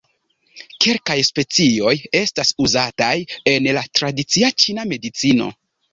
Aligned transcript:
Kelkaj 0.85 1.17
specioj 1.27 1.93
estas 2.21 2.53
uzataj 2.67 3.13
en 3.53 3.69
la 3.79 3.85
tradicia 4.01 4.51
ĉina 4.65 4.87
medicino. 4.95 5.53